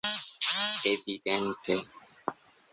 [0.91, 1.75] evidente